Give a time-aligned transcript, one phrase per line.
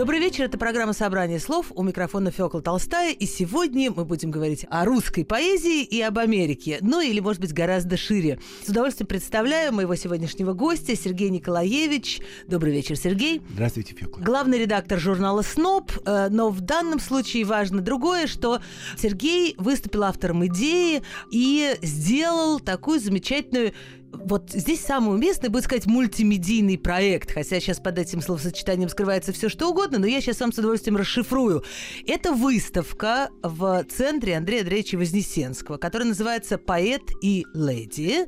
[0.00, 1.72] Добрый вечер, это программа «Собрание слов».
[1.74, 3.12] У микрофона Фёкла Толстая.
[3.12, 6.78] И сегодня мы будем говорить о русской поэзии и об Америке.
[6.80, 8.40] Ну, или, может быть, гораздо шире.
[8.64, 12.22] С удовольствием представляю моего сегодняшнего гостя Сергей Николаевич.
[12.48, 13.42] Добрый вечер, Сергей.
[13.52, 14.22] Здравствуйте, Фёкла.
[14.22, 15.92] Главный редактор журнала «СНОП».
[16.06, 18.62] Э, но в данном случае важно другое, что
[18.96, 23.74] Сергей выступил автором идеи и сделал такую замечательную
[24.12, 29.48] вот здесь самое уместное будет сказать мультимедийный проект, хотя сейчас под этим словосочетанием скрывается все
[29.48, 31.64] что угодно, но я сейчас вам с удовольствием расшифрую.
[32.06, 38.26] Это выставка в центре Андрея Андреевича Вознесенского, которая называется «Поэт и леди».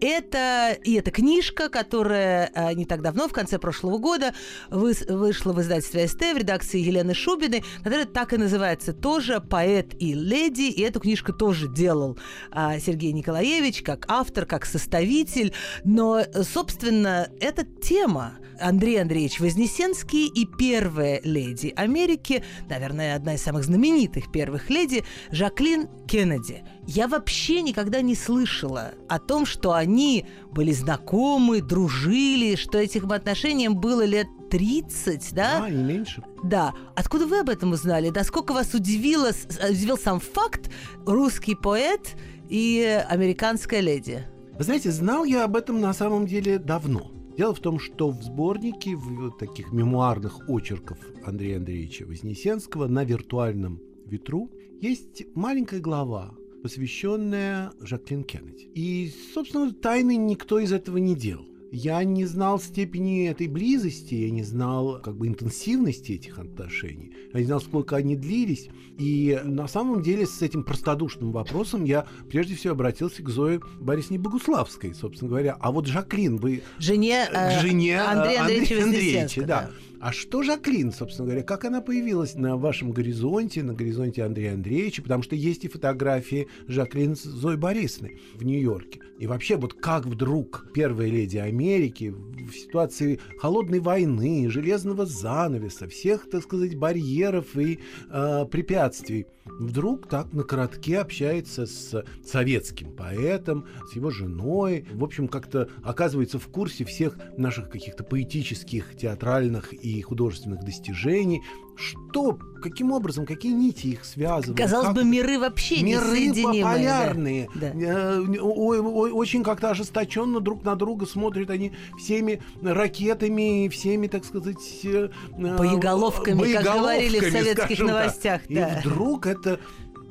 [0.00, 4.34] Это и эта книжка, которая а, не так давно, в конце прошлого года,
[4.70, 10.14] вышла в издательстве СТ в редакции Елены Шубиной, которая так и называется тоже «Поэт и
[10.14, 12.18] леди», и эту книжку тоже делал
[12.50, 15.52] а, Сергей Николаевич как автор, как составитель, победитель,
[15.84, 23.64] но, собственно, эта тема Андрей Андреевич Вознесенский и первая леди Америки, наверное, одна из самых
[23.64, 26.64] знаменитых первых леди, Жаклин Кеннеди.
[26.86, 33.76] Я вообще никогда не слышала о том, что они были знакомы, дружили, что этим отношениям
[33.76, 35.60] было лет 30, да?
[35.60, 36.22] Да, не меньше.
[36.44, 36.74] Да.
[36.94, 38.10] Откуда вы об этом узнали?
[38.10, 39.30] Да сколько вас удивило,
[39.68, 40.70] удивил сам факт
[41.06, 42.14] русский поэт
[42.48, 44.24] и американская леди?
[44.56, 47.10] Вы знаете, знал я об этом на самом деле давно.
[47.36, 53.80] Дело в том, что в сборнике в таких мемуарных очерков Андрея Андреевича Вознесенского на виртуальном
[54.06, 58.70] ветру есть маленькая глава, посвященная Жаклин Кеннеди.
[58.76, 61.46] И, собственно, тайны никто из этого не делал.
[61.74, 67.40] Я не знал степени этой близости, я не знал как бы интенсивности этих отношений, я
[67.40, 68.68] не знал, сколько они длились.
[68.96, 74.20] И на самом деле с этим простодушным вопросом я прежде всего обратился к Зое Борисовне
[74.20, 75.56] Богуславской, собственно говоря.
[75.58, 76.62] А вот Жаклин, вы...
[76.78, 79.46] Жене, э, жене Андрея Андреевича, Андрея Андреевича да.
[79.46, 79.70] да.
[80.04, 85.00] А что Жаклин, собственно говоря, как она появилась на вашем горизонте, на горизонте Андрея Андреевича?
[85.00, 89.00] Потому что есть и фотографии Жаклин с Зоей Борисовной в Нью-Йорке.
[89.18, 96.28] И вообще, вот как вдруг первая леди Америки в ситуации холодной войны, железного занавеса, всех,
[96.28, 97.78] так сказать, барьеров и
[98.10, 105.28] э, препятствий, вдруг так на коротке общается с советским поэтом, с его женой, в общем,
[105.28, 111.42] как-то оказывается в курсе всех наших каких-то поэтических, театральных и художественных достижений.
[111.76, 114.56] Что, каким образом, какие нити их связывают?
[114.56, 114.96] Казалось как...
[114.96, 117.72] бы, миры вообще миры полярные, да.
[117.74, 117.84] Да.
[117.84, 125.08] Э, очень как-то ожесточенно друг на друга смотрят они всеми ракетами, всеми, так сказать, э,
[125.36, 128.42] боеголовками, боеголовками как говорили в советских новостях.
[128.42, 128.50] Так.
[128.50, 128.68] Да.
[128.68, 129.58] И вдруг это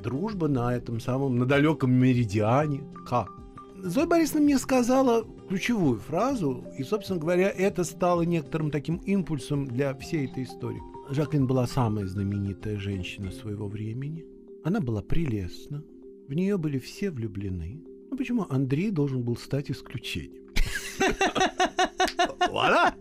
[0.02, 2.82] дружба на этом самом, на далеком меридиане.
[3.08, 3.30] Как?
[3.82, 9.94] Зоя Борисовна мне сказала ключевую фразу, и, собственно говоря, это стало некоторым таким импульсом для
[9.94, 10.80] всей этой истории.
[11.14, 14.26] Жаклин была самая знаменитая женщина своего времени.
[14.64, 15.84] Она была прелестна,
[16.26, 17.84] в нее были все влюблены.
[18.10, 20.48] Ну почему Андрей должен был стать исключением?
[22.48, 22.94] Вуаля!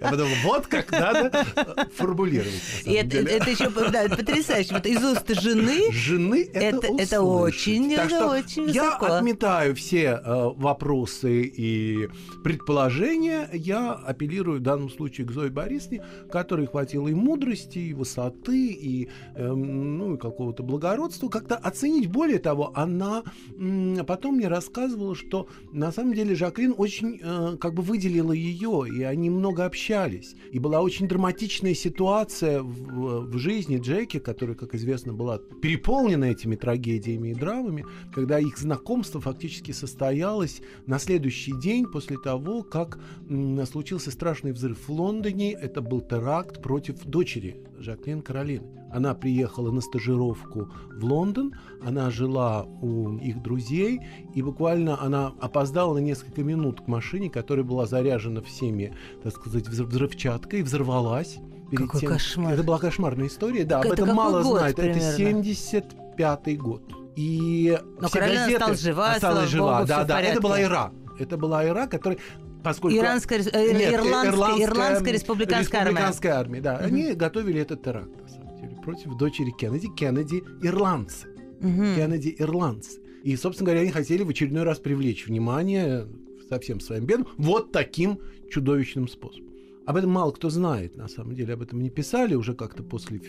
[0.00, 2.62] Я подумал, вот как надо э, формулировать.
[2.84, 4.74] И это, это еще да, потрясающе.
[4.74, 5.92] Вот из уст жены.
[5.92, 9.06] Жены это, это, это очень, так это очень высоко.
[9.06, 12.08] Я отметаю все э, вопросы и
[12.42, 13.48] предположения.
[13.52, 19.08] Я апеллирую в данном случае к Зое Борисовне, которой хватило и мудрости, и высоты, и,
[19.34, 21.28] э, ну, и какого-то благородства.
[21.28, 22.08] Как-то оценить.
[22.08, 23.22] Более того, она
[23.56, 28.57] м, потом мне рассказывала, что на самом деле Жаклин очень э, как бы выделила ее
[28.84, 30.34] и они много общались.
[30.52, 36.56] И была очень драматичная ситуация в, в жизни Джеки, которая, как известно, была переполнена этими
[36.56, 43.64] трагедиями и драмами, когда их знакомство фактически состоялось на следующий день после того, как м,
[43.66, 45.52] случился страшный взрыв в Лондоне.
[45.52, 48.77] Это был теракт против дочери Жаклин Каролины.
[48.92, 51.54] Она приехала на стажировку в Лондон,
[51.84, 54.00] она жила у их друзей,
[54.34, 59.68] и буквально она опоздала на несколько минут к машине, которая была заряжена всеми, так сказать,
[59.68, 61.38] взрывчаткой, взорвалась.
[61.70, 62.10] Какой тем...
[62.10, 62.54] кошмар.
[62.54, 64.76] Это была кошмарная история, да, это об этом мало год, знают.
[64.76, 64.98] Примерно?
[64.98, 66.82] Это 75-й год.
[67.16, 69.78] И Но все газеты осталась жива, осталась жива.
[69.78, 70.92] Богу, да, да, это была Ира.
[71.18, 72.18] Это была Ира, которая
[72.62, 72.96] поскольку...
[72.96, 76.58] Иранская, э, Нет, ирландская, ирландская, ирландская республиканская, республиканская армия.
[76.58, 76.60] армия.
[76.60, 76.84] Да, угу.
[76.84, 78.47] они готовили этот теракт, на самом
[78.82, 79.88] против дочери Кеннеди.
[79.94, 81.28] Кеннеди ирландцы.
[81.60, 81.96] Угу.
[81.96, 83.00] Кеннеди ирландцы.
[83.24, 86.06] И, собственно говоря, они хотели в очередной раз привлечь внимание
[86.48, 88.20] со всем своим бедом вот таким
[88.50, 89.48] чудовищным способом.
[89.86, 93.20] Об этом мало кто знает, на самом деле, об этом не писали, уже как-то после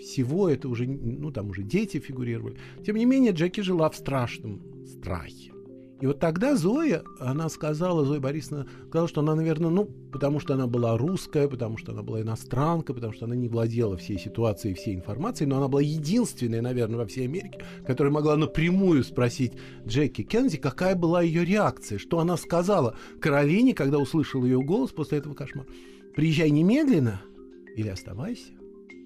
[0.00, 2.56] всего это уже, ну, там уже дети фигурировали.
[2.84, 5.52] Тем не менее, Джеки жила в страшном страхе.
[6.00, 10.54] И вот тогда Зоя, она сказала, Зоя Борисовна сказала, что она, наверное, ну, потому что
[10.54, 14.74] она была русская, потому что она была иностранка, потому что она не владела всей ситуацией,
[14.74, 19.54] всей информацией, но она была единственная, наверное, во всей Америке, которая могла напрямую спросить
[19.86, 25.18] Джеки Кеннеди, какая была ее реакция, что она сказала Каролине, когда услышала ее голос после
[25.18, 25.66] этого кошмара.
[26.14, 27.20] «Приезжай немедленно
[27.76, 28.52] или оставайся».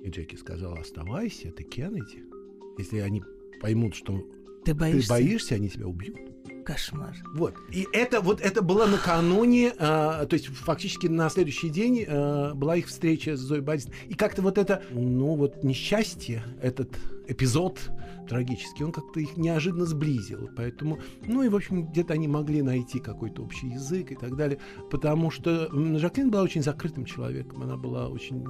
[0.03, 2.25] И Джеки сказала, оставайся, это Кеннеди.
[2.77, 3.23] Если они
[3.61, 4.21] поймут, что
[4.65, 6.31] ты боишься, ты боишься они тебя убьют.
[6.62, 7.14] Кошмар.
[7.35, 7.55] Вот.
[7.70, 12.76] И это вот это было накануне, э, то есть фактически на следующий день э, была
[12.76, 13.97] их встреча с Зоей Борисовной.
[14.09, 16.88] И как-то вот это, ну вот несчастье, этот
[17.26, 17.90] эпизод
[18.28, 20.48] трагический, он как-то их неожиданно сблизил.
[20.56, 24.58] Поэтому, ну и, в общем, где-то они могли найти какой-то общий язык и так далее.
[24.90, 27.62] Потому что Жаклин была очень закрытым человеком.
[27.62, 28.44] Она была очень,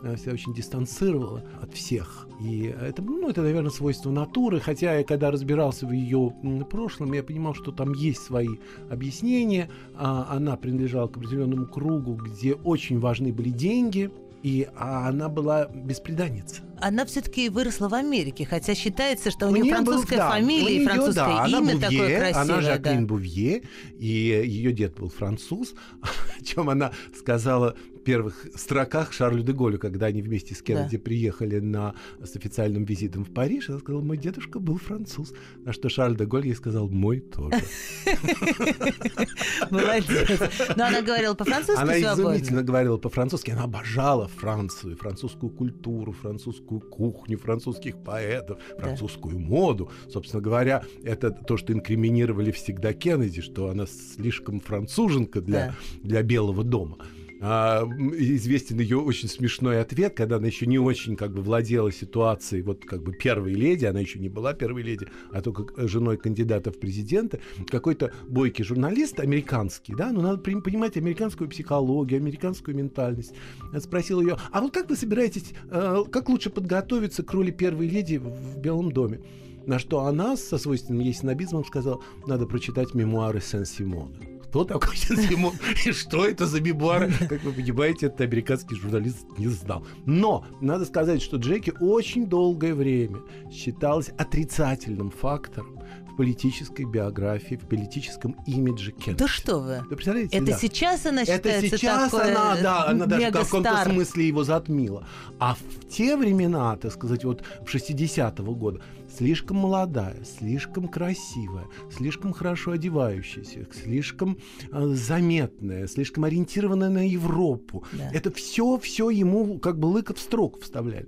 [0.00, 2.26] она себя очень дистанцировала от всех.
[2.40, 4.60] И это, ну, это, наверное, свойство натуры.
[4.60, 6.34] Хотя я, когда разбирался в ее
[6.70, 8.48] прошлом, я понимал, что там есть свои
[8.90, 9.70] объяснения.
[9.94, 14.10] А она принадлежала к определенному кругу, где очень важны были деньги–
[14.42, 16.62] и а она была беспреданница.
[16.80, 20.84] Она все-таки выросла в Америке, хотя считается, что у, нее французская был, да, фамилия и
[20.84, 22.42] французское да, имя Бувье, такое красивое.
[22.42, 23.06] Она Жаклин да.
[23.06, 23.62] Бувье,
[23.98, 30.06] и ее дед был француз, о чем она сказала первых строках Шарлю де Голлю, когда
[30.06, 31.02] они вместе с Кеннеди да.
[31.02, 35.32] приехали на, с официальным визитом в Париж, она сказала, мой дедушка был француз.
[35.64, 37.62] На что Шарль де Голль ей сказал, мой тоже.
[39.70, 40.40] Молодец.
[40.76, 43.50] Но она говорила по-французски Она изумительно говорила по-французски.
[43.50, 49.90] Она обожала Францию, французскую культуру, французскую кухню, французских поэтов, французскую моду.
[50.10, 56.64] Собственно говоря, это то, что инкриминировали всегда Кеннеди, что она слишком француженка для, для Белого
[56.64, 56.98] дома
[57.40, 57.84] а,
[58.18, 62.84] известен ее очень смешной ответ, когда она еще не очень как бы владела ситуацией, вот
[62.84, 66.78] как бы первой леди, она еще не была первой леди, а только женой кандидата в
[66.78, 73.34] президенты, какой-то бойкий журналист американский, да, ну надо понимать американскую психологию, американскую ментальность,
[73.78, 78.16] спросил ее, а вот как вы собираетесь, э, как лучше подготовиться к роли первой леди
[78.16, 79.20] в Белом доме?
[79.66, 85.54] На что она со свойственным ей снобизмом сказала, надо прочитать мемуары Сен-Симона кто такой Симон
[85.84, 87.12] и что это за мемуары.
[87.28, 89.86] Как вы понимаете, этот американский журналист не знал.
[90.06, 93.18] Но надо сказать, что Джеки очень долгое время
[93.50, 95.77] считалась отрицательным фактором
[96.18, 99.20] политической биографии, в политическом имидже Кеннеди.
[99.20, 99.84] Да что вы?
[99.88, 100.36] Вы представляете?
[100.36, 100.58] Это да.
[100.58, 105.06] сейчас она считается Это сейчас такой она, да, она даже в каком-то смысле его затмила.
[105.38, 108.80] А в те времена, так сказать, вот в 60-го года,
[109.16, 111.66] слишком молодая, слишком красивая,
[111.96, 114.38] слишком хорошо одевающаяся, слишком
[114.72, 117.84] э, заметная, слишком ориентированная на Европу.
[117.92, 118.10] Да.
[118.12, 121.06] Это все, все ему как бы лыка в строк вставляли.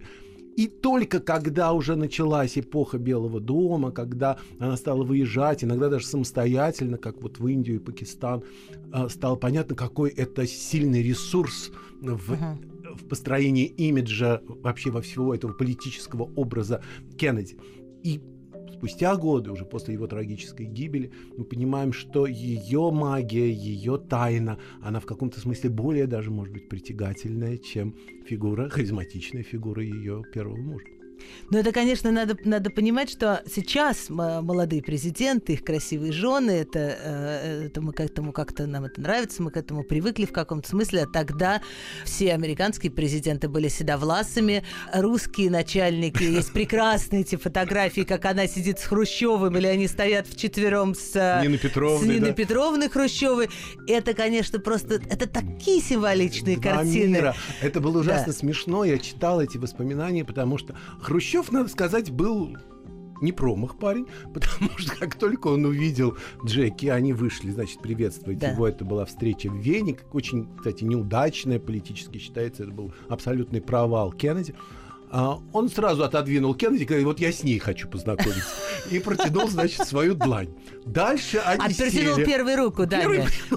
[0.56, 6.99] И только когда уже началась эпоха Белого дома, когда она стала выезжать, иногда даже самостоятельно,
[6.99, 8.43] как вот в Индию и Пакистан,
[8.93, 11.70] э, стало понятно, какой это сильный ресурс
[12.00, 12.97] в, uh-huh.
[12.97, 16.82] в построении имиджа вообще во всего этого политического образа
[17.17, 17.56] Кеннеди.
[18.03, 18.20] И
[18.81, 25.01] спустя годы, уже после его трагической гибели, мы понимаем, что ее магия, ее тайна, она
[25.01, 27.94] в каком-то смысле более даже, может быть, притягательная, чем
[28.27, 30.87] фигура, харизматичная фигура ее первого мужа.
[31.50, 37.67] Но это, конечно, надо, надо понимать, что сейчас молодые президенты, их красивые жены, это, э,
[37.67, 41.03] это мы к этому как-то нам это нравится, мы к этому привыкли в каком-то смысле.
[41.03, 41.60] А тогда
[42.05, 48.84] все американские президенты были седовласыми, русские начальники, есть прекрасные эти фотографии, как она сидит с
[48.84, 52.34] Хрущевым, или они стоят вчетвером с, э, Ниной Петровной, с Ниной да.
[52.34, 53.48] Петровной Хрущевой.
[53.86, 57.17] Это, конечно, просто, это такие символичные Два картины.
[57.17, 57.34] Мира.
[57.60, 58.39] Это было ужасно да.
[58.39, 60.77] смешно, я читал эти воспоминания, потому что
[61.10, 62.56] Хрущев, надо сказать, был
[63.20, 68.52] не промах парень, потому что как только он увидел Джеки, они вышли, значит, приветствовать да.
[68.52, 68.69] его.
[68.69, 74.55] Это была встреча в Вене, очень, кстати, неудачная политически считается, это был абсолютный провал Кеннеди.
[75.12, 78.55] А, он сразу отодвинул Кеннеди говорит, вот я с ней хочу познакомиться.
[78.90, 80.48] И протянул, значит, свою длань.
[80.86, 82.24] Дальше они а протянул сели.
[82.24, 83.02] первую руку, да.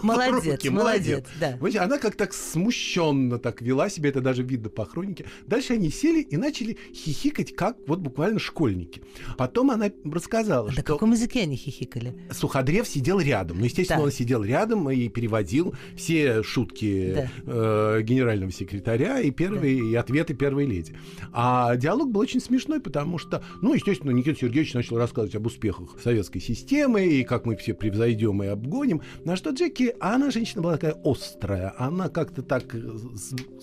[0.02, 1.26] Молодец, руки, молодец.
[1.40, 1.58] Да.
[1.84, 5.26] Она как так смущенно так вела себя, это даже видно по хронике.
[5.46, 9.04] Дальше они сели и начали хихикать, как вот буквально школьники.
[9.38, 10.82] Потом она рассказала, а что...
[10.82, 12.16] На каком языке они хихикали?
[12.32, 13.60] Суходрев сидел рядом.
[13.60, 14.06] Ну, естественно, да.
[14.06, 17.30] он сидел рядом и переводил все шутки да.
[17.46, 19.90] э, генерального секретаря и первые да.
[19.90, 20.96] и ответы первой леди.
[21.32, 25.46] А А диалог был очень смешной, потому что, ну, естественно, Никита Сергеевич начал рассказывать об
[25.46, 29.02] успехах советской системы и как мы все превзойдем и обгоним.
[29.26, 32.80] На что Джеки, а она женщина была такая острая, она как-то так э,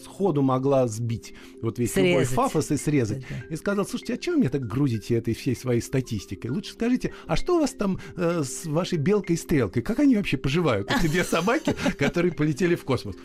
[0.04, 1.32] сходу могла сбить
[1.62, 2.10] вот весь срезать.
[2.10, 3.24] любой фафос и срезать.
[3.48, 6.50] И сказал, слушайте, а чего вы меня так грузите этой всей своей статистикой?
[6.50, 9.80] Лучше скажите, а что у вас там э, с вашей белкой и стрелкой?
[9.80, 10.92] Как они вообще поживают?
[10.92, 13.16] Эти две собаки, которые полетели в космос.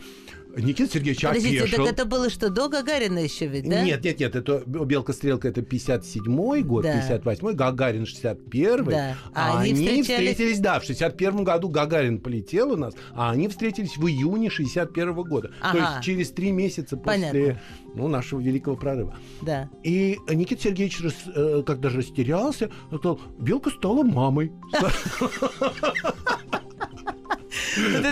[0.56, 1.84] Никита Сергеевич Подождите, опешил.
[1.84, 3.82] так это было что, до Гагарина еще ведь, да?
[3.82, 6.98] Нет, нет, нет, это «Белка-стрелка» это 57-й год, да.
[6.98, 8.90] 58-й, Гагарин 61-й.
[8.90, 9.16] Да.
[9.34, 10.30] А, а они, они встречались...
[10.30, 15.10] встретились, да, в 61 году Гагарин полетел у нас, а они встретились в июне 61
[15.10, 15.50] -го года.
[15.60, 15.72] Ага.
[15.72, 17.60] То есть через три месяца после
[17.94, 19.14] ну, нашего великого прорыва.
[19.42, 19.68] Да.
[19.82, 24.52] И Никита Сергеевич, рас, э, растерялся, сказал, «Белка стала мамой».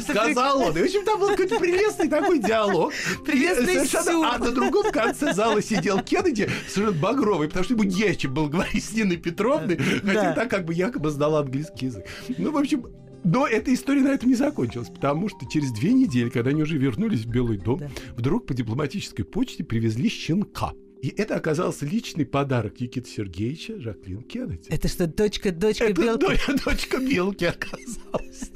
[0.02, 0.76] Сказал он.
[0.76, 2.92] И, в общем, там был какой-то прелестный такой диалог.
[3.24, 8.48] Прелестный А на другом конце зала сидел Кеннеди, совершенно багровый, потому что ему нечем было
[8.48, 12.04] говорить с Ниной Петровной, хотя так как бы якобы сдала английский язык.
[12.38, 12.86] Ну, в общем,
[13.24, 16.76] но эта история на этом не закончилась, потому что через две недели, когда они уже
[16.76, 17.90] вернулись в Белый дом, да.
[18.16, 20.72] вдруг по дипломатической почте привезли щенка.
[21.04, 24.70] И это оказался личный подарок Никиты Сергеевича Жаклин Кеннеди.
[24.70, 26.40] Это что, дочка, дочка это Белки?
[26.64, 28.50] дочка Белки оказалась.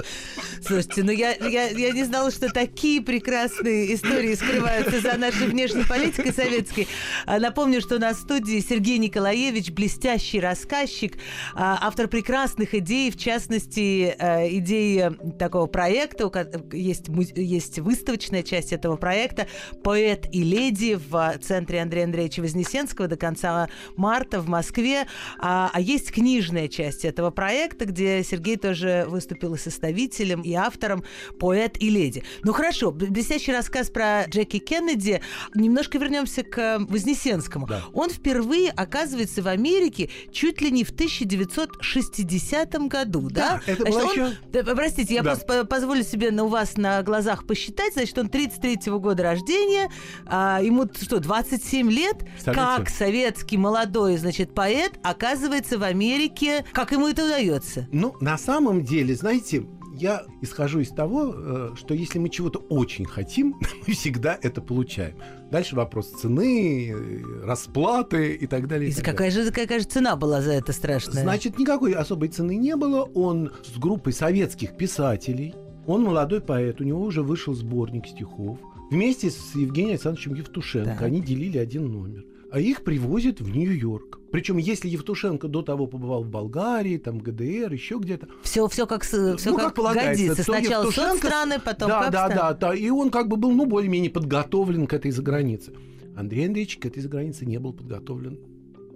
[0.63, 5.85] Слушайте, ну я, я, я не знала, что такие прекрасные истории скрываются за нашей внешней
[5.85, 6.89] политикой советской.
[7.27, 11.19] А, напомню, что на студии Сергей Николаевич, блестящий рассказчик,
[11.55, 16.31] а, автор прекрасных идей, в частности, а, идеи такого проекта,
[16.73, 19.49] есть, есть выставочная часть этого проекта
[19.85, 25.07] «Поэт и леди» в центре Андрея Андреевича Андреевича Вознесенского до конца марта в Москве.
[25.39, 31.05] А, а есть книжная часть этого проекта, где Сергей тоже выступил и составителем, и автором
[31.39, 32.25] «Поэт и леди».
[32.43, 35.21] Ну хорошо, блестящий рассказ про Джеки Кеннеди.
[35.55, 37.67] Немножко вернемся к Вознесенскому.
[37.67, 37.83] Да.
[37.93, 43.61] Он впервые оказывается в Америке чуть ли не в 1960 году, да?
[43.67, 43.73] да?
[43.73, 44.37] Это значит, он, еще...
[44.53, 45.35] да, простите, я да.
[45.35, 47.95] просто позволю себе на у вас на глазах посчитать.
[47.95, 49.91] Значит, он 33-го года рождения,
[50.27, 56.65] а, ему что, 27 лет, как советский молодой, значит, поэт оказывается в Америке.
[56.73, 57.87] Как ему это удается?
[57.93, 59.65] Ну, на самом деле, знаете,
[59.99, 63.57] я исхожу из того, э, что если мы чего-то очень хотим,
[63.87, 65.17] мы всегда это получаем.
[65.51, 68.89] Дальше вопрос цены, э, расплаты и так далее.
[68.89, 69.45] И, и так какая, далее.
[69.45, 71.23] Же, какая же цена была за это страшная?
[71.23, 73.03] Значит, никакой особой цены не было.
[73.15, 75.55] Он с группой советских писателей,
[75.87, 78.59] он молодой поэт, у него уже вышел сборник стихов.
[78.91, 81.07] Вместе с Евгением Александровичем Евтушенко да.
[81.07, 82.25] они делили один номер.
[82.51, 84.21] А их привозят в Нью-Йорк.
[84.33, 88.29] Причем, если Евтушенко до того побывал в Болгарии, там ГДР, еще где-то.
[88.43, 90.25] Все, все как, все ну, как, как полагается.
[90.25, 90.43] годится.
[90.45, 91.27] Сначала Евтушенко...
[91.27, 92.75] страны, потом да, как да, да, да.
[92.75, 95.73] И он как бы был, ну, более-менее подготовлен к этой загранице.
[96.17, 98.39] Андрей Андреевич к этой загранице не был подготовлен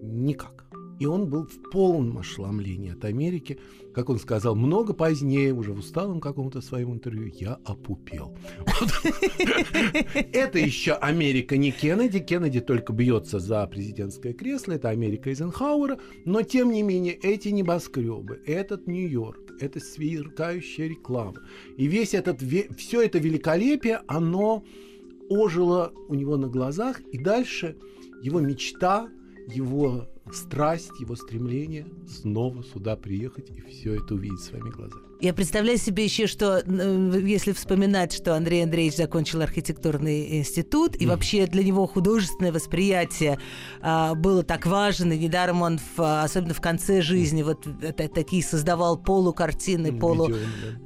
[0.02, 0.64] никак.
[0.98, 3.58] И он был в полном ошеломлении от Америки.
[3.94, 8.36] Как он сказал, много позднее, уже в усталом каком-то своем интервью, я опупел.
[10.32, 12.20] Это еще Америка не Кеннеди.
[12.20, 14.72] Кеннеди только бьется за президентское кресло.
[14.72, 15.98] Это Америка Эйзенхауэра.
[16.24, 21.40] Но, тем не менее, эти небоскребы, этот Нью-Йорк, это сверкающая реклама.
[21.76, 22.40] И весь этот,
[22.76, 24.64] все это великолепие, оно
[25.28, 27.00] ожило у него на глазах.
[27.12, 27.76] И дальше
[28.22, 29.08] его мечта,
[29.48, 35.11] его страсть, его стремление снова сюда приехать и все это увидеть своими глазами.
[35.22, 36.64] Я представляю себе еще, что
[37.16, 43.38] если вспоминать, что Андрей Андреевич закончил архитектурный институт, и вообще для него художественное восприятие
[43.80, 48.42] а, было так важно, и недаром он, в, особенно в конце жизни, вот это, такие
[48.42, 50.26] создавал полукартины, полу...
[50.26, 50.40] Видео,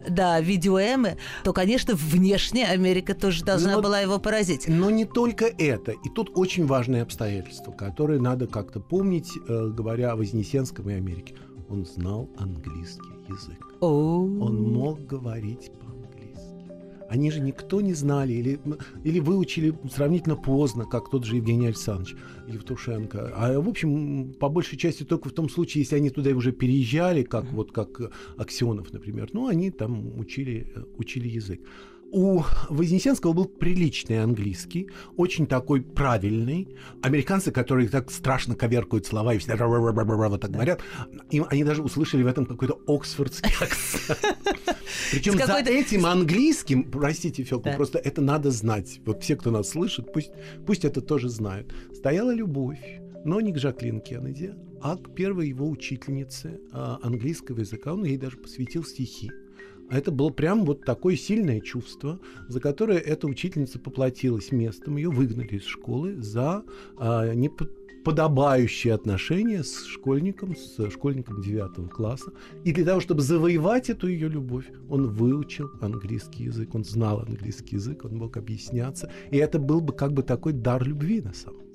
[0.06, 0.14] да.
[0.14, 4.68] да, видеоэмы, то, конечно, внешне Америка тоже должна но, была его поразить.
[4.68, 5.92] Но не только это.
[5.92, 11.36] И тут очень важное обстоятельство, которое надо как-то помнить, э, говоря о Вознесенском и Америке.
[11.70, 13.65] Он знал английский язык.
[13.80, 14.40] Oh.
[14.40, 16.72] Он мог говорить по-английски.
[17.08, 18.60] Они же никто не знали или,
[19.04, 22.16] или выучили сравнительно поздно, как тот же Евгений Александрович
[22.48, 23.32] Евтушенко.
[23.36, 27.22] А в общем, по большей части только в том случае, если они туда уже переезжали,
[27.22, 29.30] как вот как Аксенов, например.
[29.32, 31.60] Ну, они там учили, учили язык.
[32.12, 36.68] У Вознесенского был приличный английский, очень такой правильный.
[37.02, 40.80] Американцы, которые так страшно коверкают слова и всегда вот так говорят,
[41.30, 44.18] им, они даже услышали в этом какой-то оксфордский акцент.
[45.10, 49.00] Причем за этим английским, простите, Фелку, просто это надо знать.
[49.04, 50.30] Вот все, кто нас слышит, пусть,
[50.66, 51.74] пусть это тоже знают.
[51.92, 57.92] Стояла любовь, но не к Жаклин Кеннеди, а к первой его учительнице а, английского языка.
[57.92, 59.30] Он ей даже посвятил стихи.
[59.90, 64.96] А это было прям вот такое сильное чувство, за которое эта учительница поплатилась местом.
[64.96, 66.64] Ее выгнали из школы за
[66.98, 67.50] а, не
[68.06, 72.32] подобающие отношения с школьником, с школьником 9 класса.
[72.64, 77.74] И для того, чтобы завоевать эту ее любовь, он выучил английский язык, он знал английский
[77.76, 79.10] язык, он мог объясняться.
[79.32, 81.65] И это был бы как бы такой дар любви на самом.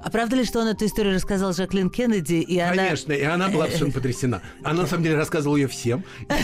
[0.00, 2.84] А правда ли, что он эту историю рассказал Жаклин Кеннеди, и она...
[2.84, 4.42] Конечно, и она была совершенно потрясена.
[4.62, 6.04] Она, на самом деле, рассказывала ее всем.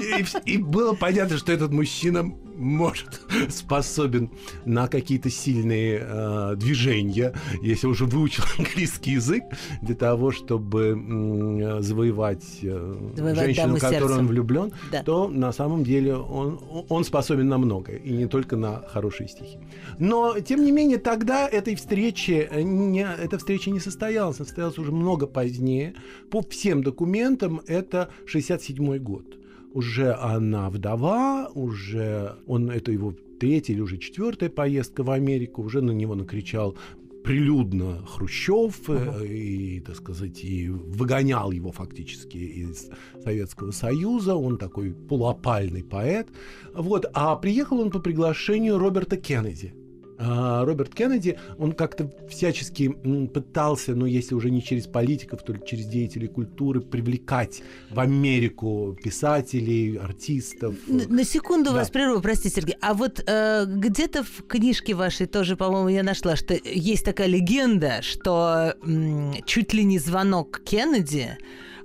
[0.00, 4.30] И, и было понятно, что этот мужчина может, способен
[4.64, 9.44] на какие-то сильные э, движения, если уже выучил английский язык,
[9.82, 15.02] для того, чтобы э, завоевать, э, завоевать женщину, в которую он влюблен, да.
[15.02, 19.58] то на самом деле он, он способен на многое, и не только на хорошие стихи.
[19.98, 24.78] Но, тем не менее, тогда этой встречи, э, не, эта встреча не состоялась, она состоялась
[24.78, 25.94] уже много позднее.
[26.30, 29.39] По всем документам это 67 год
[29.72, 35.80] уже она вдова, уже он, это его третья или уже четвертая поездка в Америку, уже
[35.80, 36.76] на него накричал
[37.24, 39.26] прилюдно Хрущев uh-huh.
[39.26, 42.88] и, так сказать, и выгонял его фактически из
[43.22, 44.34] Советского Союза.
[44.34, 46.28] Он такой полуопальный поэт.
[46.74, 47.06] Вот.
[47.12, 49.74] А приехал он по приглашению Роберта Кеннеди.
[50.22, 52.88] А, Роберт Кеннеди, он как-то всячески
[53.32, 59.96] пытался, ну, если уже не через политиков, то через деятелей культуры, привлекать в Америку писателей,
[59.96, 60.74] артистов.
[60.86, 61.76] На, на секунду да.
[61.76, 62.76] вас прерву, простите, Сергей.
[62.82, 68.02] А вот э, где-то в книжке вашей тоже, по-моему, я нашла, что есть такая легенда,
[68.02, 71.38] что м, чуть ли не звонок Кеннеди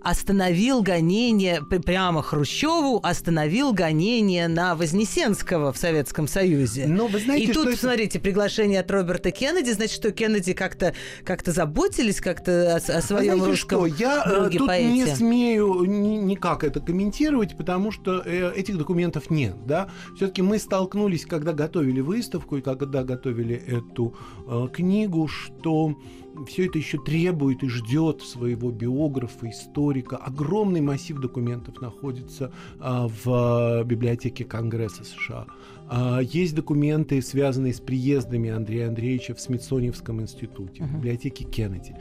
[0.06, 6.86] остановил гонение, прямо Хрущеву остановил гонение на Вознесенского в Советском Союзе.
[6.88, 7.78] Но вы знаете, И тут, это...
[7.78, 10.94] смотрите, приглашение от Роберта Кеннеди, значит, что Кеннеди как-то
[11.24, 13.98] как заботились как-то о, о своем а русском что?
[13.98, 14.90] Я э, друге, тут поэте.
[14.92, 19.90] не смею ни, никак это комментировать, потому что э, этих документов нет, да.
[20.16, 24.16] Все-таки мы столкнулись, когда готовили выставку и когда готовили эту
[24.48, 25.96] э, книгу, что
[26.48, 30.18] все это еще требует и ждет своего биографа, историка.
[30.18, 35.48] Огромный массив документов находится а, в библиотеке Конгресса США.
[35.88, 41.96] А, есть документы, связанные с приездами Андрея Андреевича в Смитсоневском институте, в библиотеке Кеннеди.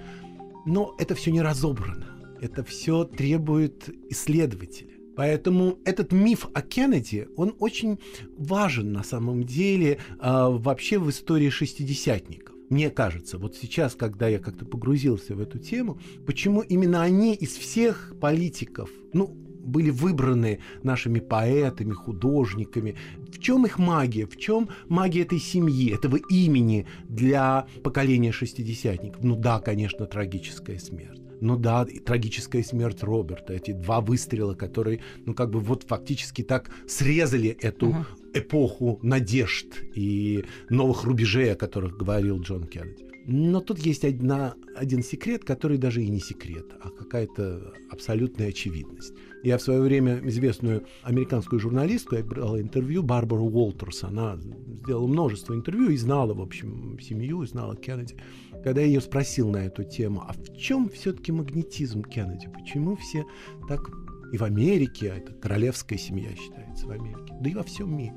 [0.67, 2.07] Но это все не разобрано.
[2.41, 4.91] Это все требует исследователя.
[5.17, 8.01] Поэтому этот миф о Кеннеди, он очень
[8.37, 14.65] важен на самом деле вообще в истории шестидесятников мне кажется, вот сейчас, когда я как-то
[14.65, 19.27] погрузился в эту тему, почему именно они из всех политиков, ну,
[19.65, 22.97] были выбраны нашими поэтами, художниками.
[23.33, 24.27] В чем их магия?
[24.27, 29.25] В чем магия этой семьи, этого имени для поколения шестидесятников?
[29.25, 31.24] Ну да, конечно, трагическая смерть.
[31.45, 36.41] Ну да, и трагическая смерть Роберта, эти два выстрела, которые, ну как бы вот фактически
[36.41, 38.05] так срезали эту uh-huh.
[38.33, 43.05] эпоху надежд и новых рубежей, о которых говорил Джон Кеннеди.
[43.27, 49.13] Но тут есть одна, один секрет, который даже и не секрет, а какая-то абсолютная очевидность.
[49.43, 54.39] Я в свое время известную американскую журналистку, я брала интервью, Барбару Уолтерс, она
[54.83, 58.17] сделала множество интервью и знала, в общем, семью, знала Кеннеди.
[58.65, 62.49] Когда я ее спросил на эту тему, а в чем все-таки магнетизм Кеннеди?
[62.49, 63.27] Почему все
[63.69, 63.91] так
[64.33, 68.15] и в Америке, а это королевская семья считается в Америке, да и во всем мире.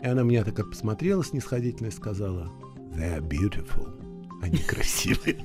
[0.00, 2.52] И она меня так посмотрела снисходительно и сказала,
[2.96, 4.00] They're beautiful.
[4.40, 5.36] Они красивые.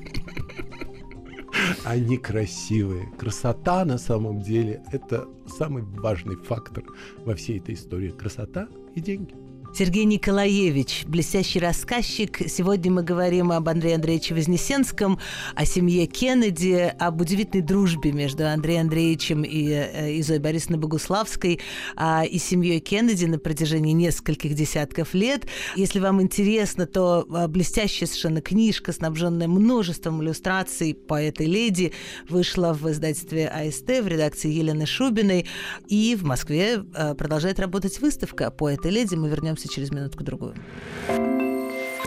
[1.84, 3.08] Они красивые.
[3.18, 6.84] Красота на самом деле это самый важный фактор
[7.26, 8.12] во всей этой истории.
[8.12, 9.34] Красота и деньги.
[9.74, 12.38] Сергей Николаевич, блестящий рассказчик.
[12.50, 15.20] Сегодня мы говорим об Андрее Андреевиче Вознесенском,
[15.56, 21.60] о семье Кеннеди, об удивительной дружбе между Андреем Андреевичем и, э, и Зоей Борисовной Богуславской
[21.96, 25.46] а, и семьей Кеннеди на протяжении нескольких десятков лет.
[25.76, 31.94] Если вам интересно, то а, блестящая совершенно книжка, снабженная множеством иллюстраций по этой леди,
[32.28, 35.46] вышла в издательстве АСТ в редакции Елены Шубиной.
[35.88, 39.16] И в Москве а, продолжает работать выставка по этой леди.
[39.16, 40.56] Мы вернемся вернемся через минутку-другую.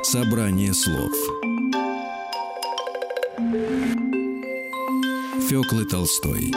[0.03, 1.13] Собрание слов
[5.49, 6.53] Фёклы Толстой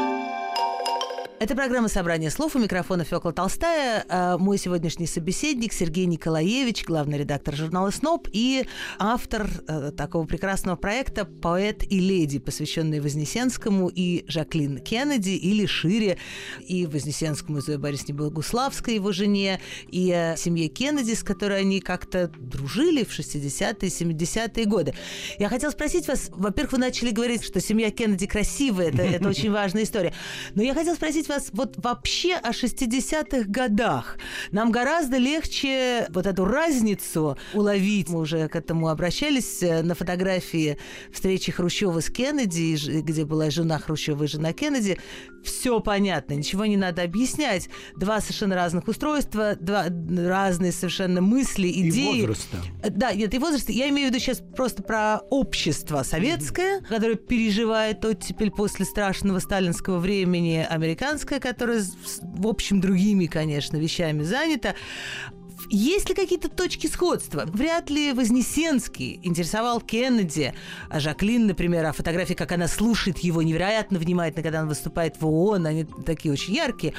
[1.37, 2.55] это программа «Собрание слов».
[2.55, 4.05] У микрофона Фёкла Толстая.
[4.07, 8.65] А, мой сегодняшний собеседник Сергей Николаевич, главный редактор журнала «СНОП» и
[8.99, 16.17] автор э, такого прекрасного проекта «Поэт и леди», посвященный Вознесенскому и Жаклин Кеннеди, или шире,
[16.65, 21.81] и Вознесенскому и Зое Борисовне Богуславской, его жене, и э, семье Кеннеди, с которой они
[21.81, 24.93] как-то дружили в 60-е, 70-е годы.
[25.37, 29.51] Я хотела спросить вас, во-первых, вы начали говорить, что семья Кеннеди красивая, это, это очень
[29.51, 30.13] важная история.
[30.53, 34.17] Но я хотела спросить спросить вас вот вообще о 60-х годах.
[34.51, 38.09] Нам гораздо легче вот эту разницу уловить.
[38.09, 40.77] Мы уже к этому обращались э, на фотографии
[41.11, 44.97] встречи Хрущева с Кеннеди, где была жена Хрущева и жена Кеннеди.
[45.45, 47.69] Все понятно, ничего не надо объяснять.
[47.95, 52.17] Два совершенно разных устройства, два разные совершенно мысли, идеи.
[52.17, 52.57] И возраста.
[52.89, 53.71] Да, нет, и возраста.
[53.71, 56.87] Я имею в виду сейчас просто про общество советское, mm-hmm.
[56.87, 61.83] которое переживает оттепель после страшного сталинского времени, американское, которое,
[62.21, 64.75] в общем, другими, конечно, вещами занято.
[65.69, 67.43] Есть ли какие-то точки сходства?
[67.47, 70.53] Вряд ли Вознесенский интересовал Кеннеди,
[70.89, 75.25] а Жаклин, например, а фотографии, как она слушает его невероятно внимательно, когда он выступает в
[75.25, 76.93] ООН, они такие очень яркие.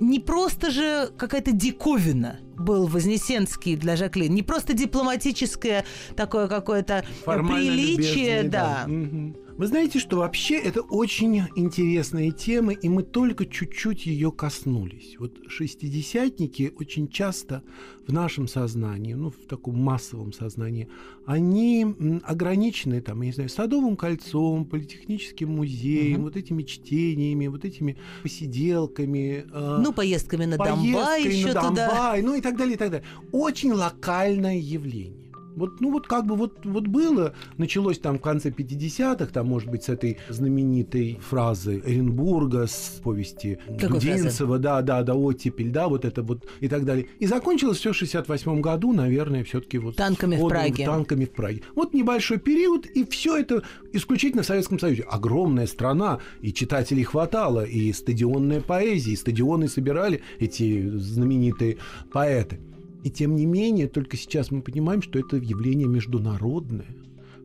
[0.00, 4.34] Не просто же какая-то диковина был Вознесенский для Жаклин.
[4.34, 5.84] Не просто дипломатическое
[6.16, 8.84] такое какое-то приличие, да.
[8.86, 8.92] да.
[8.92, 9.36] Угу.
[9.56, 15.16] Вы знаете, что вообще это очень интересная тема, и мы только чуть-чуть ее коснулись.
[15.18, 17.62] Вот шестидесятники очень часто
[18.06, 20.88] в нашем сознании, ну, в таком массовом сознании,
[21.24, 21.86] они
[22.22, 26.24] ограничены, там, я не знаю, Садовым кольцом, Политехническим музеем, угу.
[26.24, 29.46] вот этими чтениями, вот этими посиделками.
[29.50, 31.88] Э, ну, поездками на Донбай еще на туда.
[31.88, 33.06] Донбай, ну и так далее, и так далее.
[33.32, 35.25] Очень локальное явление.
[35.56, 39.70] Вот, ну вот как бы вот, вот было, началось там в конце 50-х, там, может
[39.70, 46.04] быть, с этой знаменитой фразы Эренбурга, с повести Дудинцева, да, да, да, оттепель, да, вот
[46.04, 47.08] это вот и так далее.
[47.18, 50.84] И закончилось все в 68 году, наверное, все-таки вот танками в Праге.
[50.84, 51.62] Танками в Праге.
[51.74, 55.04] Вот небольшой период, и все это исключительно в Советском Союзе.
[55.04, 61.78] Огромная страна, и читателей хватало, и стадионная поэзия, и стадионы собирали эти знаменитые
[62.12, 62.60] поэты.
[63.06, 66.88] И тем не менее, только сейчас мы понимаем, что это явление международное,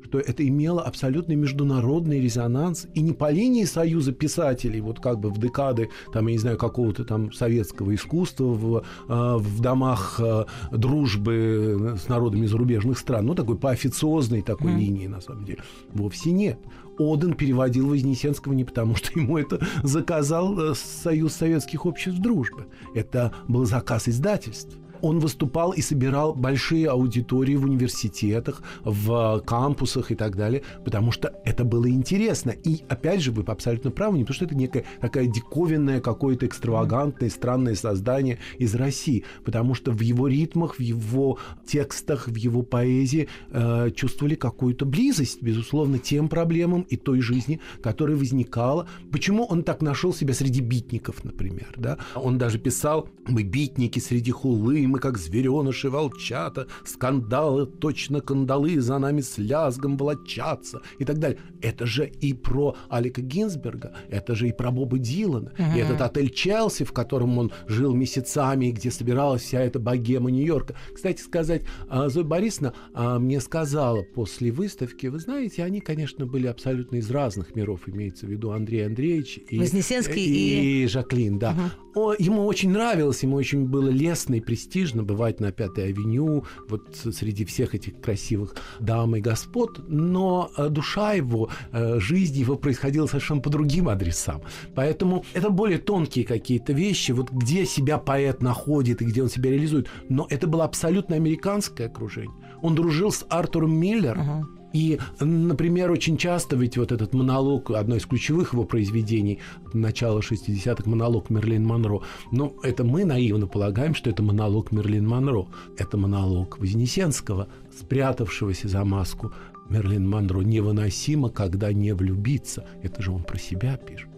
[0.04, 5.30] что это имело абсолютно международный резонанс и не по линии Союза писателей, вот как бы
[5.30, 10.47] в декады, там, я не знаю, какого-то там советского искусства в, а, в домах а,
[10.71, 14.80] дружбы с народами зарубежных стран, ну, такой по официозной такой mm.
[14.80, 15.60] линии, на самом деле,
[15.93, 16.58] вовсе нет.
[16.97, 22.65] Оден переводил Вознесенского не потому, что ему это заказал э, Союз Советских Обществ Дружбы.
[22.95, 30.16] Это был заказ издательств он выступал и собирал большие аудитории в университетах, в кампусах и
[30.16, 32.52] так далее, потому что это было интересно.
[32.52, 37.30] И опять же, вы абсолютно правы, не потому что это некая такая диковинное, какое-то экстравагантное,
[37.30, 43.28] странное создание из России, потому что в его ритмах, в его текстах, в его поэзии
[43.50, 48.88] э, чувствовали какую-то близость, безусловно, тем проблемам и той жизни, которая возникала.
[49.12, 51.98] Почему он так нашел себя среди битников, например, да?
[52.16, 58.97] Он даже писал «Мы битники среди хулы, мы, как звереныши волчата, скандалы, точно кандалы за
[58.99, 61.39] нами с лязгом волочатся и так далее.
[61.62, 65.75] Это же и про Алика Гинзберга, это же и про Боба Дилана, mm-hmm.
[65.75, 70.30] и этот отель Челси, в котором он жил месяцами, и где собиралась вся эта богема
[70.30, 70.75] Нью-Йорка.
[70.93, 76.47] Кстати сказать, а, Зоя Борисовна а, мне сказала после выставки, вы знаете, они, конечно, были
[76.47, 81.56] абсолютно из разных миров, имеется в виду Андрей Андреевич и, Вознесенский и, и Жаклин, да.
[81.93, 82.13] Угу.
[82.19, 86.96] Ему очень нравилось, ему очень было лестно и престижно престижно бывать на Пятой авеню, вот
[86.96, 93.06] среди всех этих красивых дам и господ, но э, душа его, э, жизнь его происходила
[93.06, 94.41] совершенно по другим адресам.
[94.76, 99.52] Поэтому это более тонкие какие-то вещи, вот где себя поэт находит и где он себя
[99.52, 99.88] реализует.
[100.10, 102.36] Но это было абсолютно американское окружение.
[102.63, 107.95] Он дружил с Артуром Миллером, uh-huh и, например, очень часто ведь вот этот монолог, одно
[107.95, 109.39] из ключевых его произведений,
[109.73, 115.47] начала 60-х, монолог Мерлин Монро, ну, это мы наивно полагаем, что это монолог Мерлин Монро.
[115.77, 119.34] Это монолог Вознесенского, спрятавшегося за маску
[119.69, 120.41] Мерлин Монро.
[120.41, 122.65] Невыносимо, когда не влюбиться.
[122.84, 124.11] Это же он про себя пишет.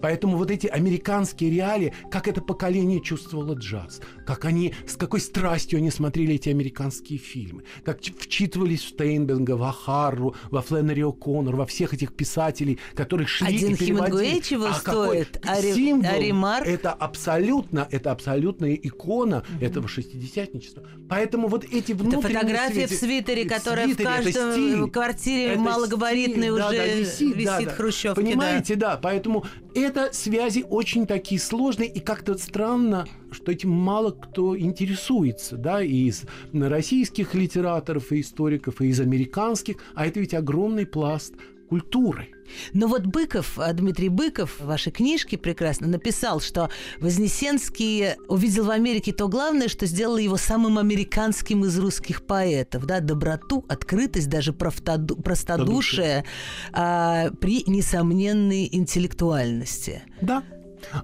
[0.00, 5.78] Поэтому вот эти американские реалии, как это поколение чувствовало джаз, как они, с какой страстью
[5.78, 11.66] они смотрели эти американские фильмы, как вчитывались в Стейнберга, в Ахарру, во Фленнери О'Коннор, во
[11.66, 14.40] всех этих писателей, которые шли Один и переводили.
[14.40, 15.40] чего а стоит?
[15.46, 15.72] Ари...
[15.72, 16.62] Символ, Аримар?
[16.64, 19.64] Это абсолютно, это абсолютная икона угу.
[19.64, 20.84] этого шестидесятничества.
[21.08, 25.56] Поэтому вот эти внутренние Это фотография свете, в свитере, которая свитере, в каждом стиль, квартире
[25.56, 27.70] малогабаритной уже да, да, висит, висит да, да.
[27.70, 28.20] хрущевки.
[28.20, 28.90] Понимаете, да.
[28.92, 28.96] да.
[29.02, 35.82] Поэтому это связи очень такие сложные, и как-то странно, что этим мало кто интересуется, да,
[35.82, 41.34] и из российских литераторов и историков, и из американских, а это ведь огромный пласт
[41.68, 42.28] культуры.
[42.72, 48.70] Но вот Быков, а, Дмитрий Быков в вашей книжке прекрасно написал, что Вознесенский увидел в
[48.70, 52.86] Америке то главное, что сделало его самым американским из русских поэтов.
[52.86, 53.00] Да?
[53.00, 56.24] Доброту, открытость, даже простодушие
[56.72, 60.02] а, при несомненной интеллектуальности.
[60.20, 60.42] Да,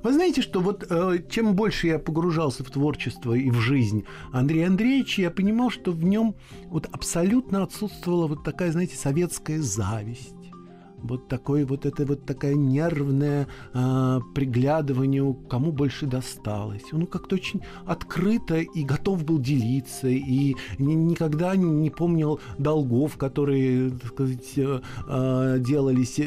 [0.03, 4.69] Вы знаете, что вот э, чем больше я погружался в творчество и в жизнь Андрея
[4.69, 6.35] Андреевича, я понимал, что в нем
[6.67, 10.44] вот абсолютно отсутствовала вот такая, знаете, советская зависть
[11.05, 16.83] вот такой вот это вот такая нервное э, приглядывание, кому больше досталось.
[16.93, 23.91] Он как-то очень открыто и готов был делиться, и ни, никогда не помнил долгов, которые,
[23.91, 26.21] так сказать, э, э, делались.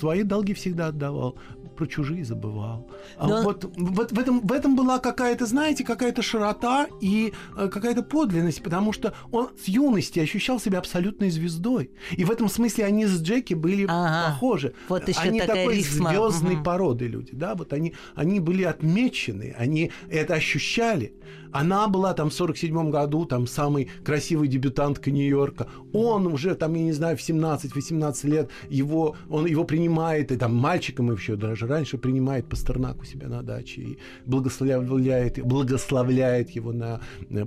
[0.00, 1.36] Свои долги всегда отдавал
[1.82, 2.88] про чужие забывал.
[3.16, 3.42] А Но...
[3.42, 8.62] вот, вот в, этом, в этом была какая-то, знаете, какая-то широта и э, какая-то подлинность,
[8.62, 11.90] потому что он с юности ощущал себя абсолютной звездой.
[12.12, 14.32] И в этом смысле они с Джеки были ага.
[14.32, 14.74] похожи.
[14.88, 16.10] Вот еще они такая такой рифма.
[16.10, 16.62] звездной угу.
[16.62, 21.14] породы люди, да, вот они, они были отмечены, они это ощущали.
[21.52, 25.68] Она была там в 47 году там самой красивой дебютанткой Нью-Йорка.
[25.92, 30.54] Он уже там, я не знаю, в 17-18 лет его, он его принимает, и там
[30.56, 37.00] мальчиком еще даже раньше принимает Пастернак у себя на даче и благословляет, благословляет его на,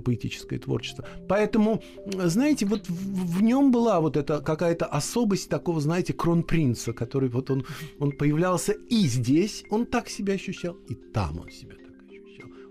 [0.04, 1.04] поэтическое творчество.
[1.28, 7.28] Поэтому, знаете, вот в, в нем была вот эта какая-то особость такого, знаете, кронпринца, который
[7.28, 7.64] вот он,
[7.98, 11.76] он появлялся и здесь, он так себя ощущал, и там он себя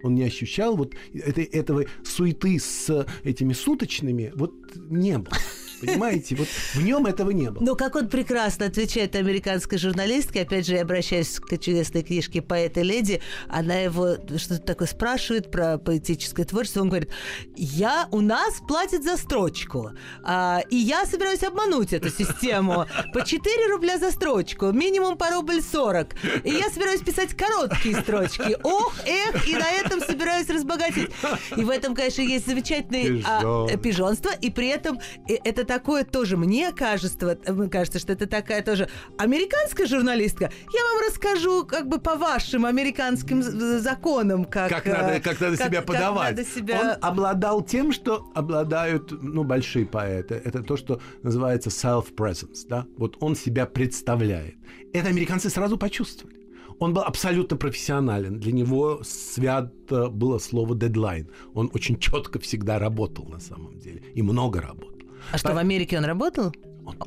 [0.06, 5.36] он не ощущал вот этой, этого суеты с этими суточными, вот не было.
[5.82, 7.64] Понимаете, вот в нем этого не было.
[7.64, 12.78] Но как он прекрасно отвечает американской журналистке, опять же, я обращаюсь к чудесной книжке «Поэт
[12.78, 17.10] и леди», она его что-то такое спрашивает про поэтическое творчество, он говорит,
[17.56, 19.92] я, у нас платят за строчку,
[20.24, 22.86] а, и я собираюсь обмануть эту систему.
[23.14, 26.14] По 4 рубля за строчку, минимум по рубль 40.
[26.44, 28.58] И я собираюсь писать короткие строчки.
[28.64, 31.12] Ох, эх, и на этом собираюсь разбогатеть.
[31.56, 35.36] И в этом, конечно, есть замечательное а, пижонство, и при этом э,
[35.66, 37.38] это такое тоже, мне кажется,
[37.72, 40.52] кажется, что это такая тоже американская журналистка.
[40.72, 45.58] Я вам расскажу как бы по вашим американским законам, как, как, надо, э, как надо
[45.58, 46.38] как, себя подавать.
[46.38, 46.80] Надо себя...
[46.82, 50.42] Он обладал тем, что обладают ну, большие поэты.
[50.44, 52.68] Это то, что называется self-presence.
[52.70, 52.86] Да?
[52.98, 54.56] Вот он себя представляет.
[54.94, 56.36] Это американцы сразу почувствовали.
[56.80, 58.40] Он был абсолютно профессионален.
[58.40, 61.30] Для него свято было слово дедлайн.
[61.54, 64.04] Он очень четко всегда работал на самом деле.
[64.14, 64.95] И много работал.
[65.32, 66.54] А что, в Америке он работал?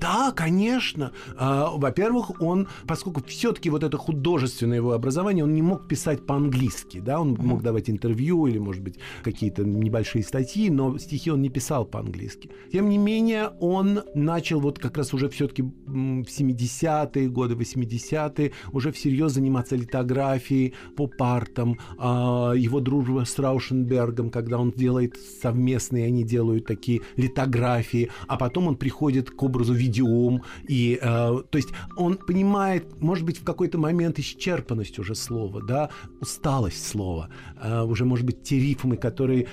[0.00, 1.12] Да, конечно.
[1.36, 7.00] А, во-первых, он, поскольку все-таки вот это художественное его образование, он не мог писать по-английски,
[7.00, 11.48] да, он мог давать интервью или, может быть, какие-то небольшие статьи, но стихи он не
[11.48, 12.50] писал по-английски.
[12.72, 18.92] Тем не менее, он начал вот как раз уже все-таки в 70-е годы, 80-е, уже
[18.92, 26.66] всерьез заниматься литографией, поп-артом, а, его дружба с Раушенбергом, когда он делает совместные, они делают
[26.66, 33.00] такие литографии, а потом он приходит к образу видеом, и, э, то есть он понимает,
[33.00, 37.28] может быть, в какой-то момент исчерпанность уже слова, да, усталость слова,
[37.62, 39.46] э, уже, может быть, те рифмы, которые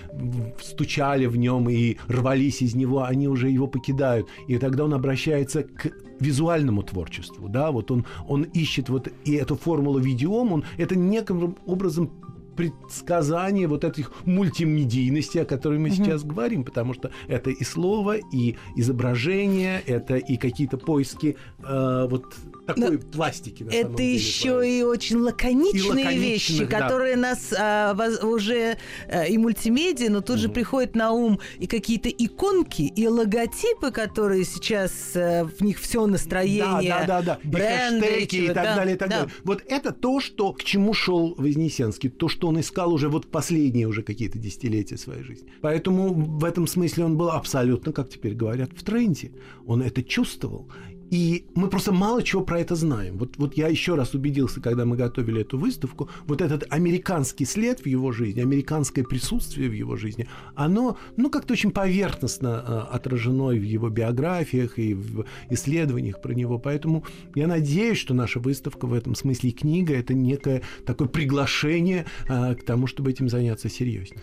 [0.62, 5.64] стучали в нем и рвались из него, они уже его покидают, и тогда он обращается
[5.64, 10.96] к визуальному творчеству, да, вот он, он ищет вот и эту формулу видеом, он это
[10.96, 12.12] неким образом
[12.56, 16.06] предсказание вот этих мультимедийности, о которой мы mm-hmm.
[16.06, 22.36] сейчас говорим, потому что это и слово, и изображение, это и какие-то поиски э, вот
[22.66, 23.64] такой Но пластики.
[23.64, 24.80] На это деле, еще правильно.
[24.80, 26.80] и очень лаконичные и вещи, да.
[26.80, 30.40] которые нас а, воз, уже а, и мультимедиа, но тут mm-hmm.
[30.40, 36.06] же приходят на ум и какие-то иконки, и логотипы, которые сейчас а, в них все
[36.08, 37.40] настроение, да, да, да, да.
[37.44, 39.16] бренды, и хэштеги и так да, далее, и так да.
[39.20, 39.34] далее.
[39.44, 43.88] Вот это то, что к чему шел Вознесенский, то, что он искал уже вот последние
[43.88, 45.52] уже какие-то десятилетия своей жизни.
[45.62, 49.32] Поэтому в этом смысле он был абсолютно, как теперь говорят, в тренде.
[49.66, 50.70] Он это чувствовал.
[51.12, 53.18] И мы просто мало чего про это знаем.
[53.18, 57.82] Вот, вот я еще раз убедился, когда мы готовили эту выставку, вот этот американский след
[57.82, 63.48] в его жизни, американское присутствие в его жизни, оно, ну, как-то очень поверхностно э, отражено
[63.48, 66.58] в его биографиях, и в исследованиях про него.
[66.60, 67.04] Поэтому
[67.36, 72.56] я надеюсь, что наша выставка в этом смысле и книга– это некое такое приглашение э,
[72.56, 74.22] к тому, чтобы этим заняться серьезнее.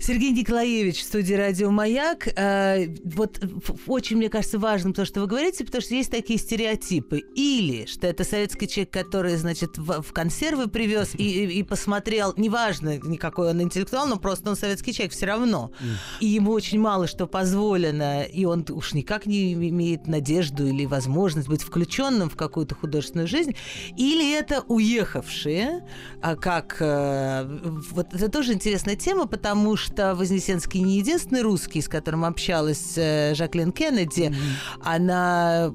[0.00, 2.28] Сергей Николаевич в студии «Радио Маяк».
[2.36, 3.40] Э, вот
[3.86, 7.18] очень, мне кажется, важным то, что вы говорите, потому что есть такие стереотипы.
[7.34, 12.32] Или, что это советский человек, который, значит, в, в консервы привез и, и, и посмотрел,
[12.36, 15.72] неважно, никакой он интеллектуал, но просто он советский человек все равно.
[16.20, 21.48] И ему очень мало что позволено, и он уж никак не имеет надежду или возможность
[21.48, 23.56] быть включенным в какую-то художественную жизнь.
[23.96, 25.84] Или это уехавшие,
[26.22, 26.76] а как...
[26.80, 27.44] Э,
[27.90, 32.94] вот это тоже интересная тема, потому что что Вознесенский не единственный русский, с которым общалась
[32.96, 34.30] э, Жаклин Кеннеди.
[34.30, 34.82] Mm-hmm.
[34.84, 35.72] Она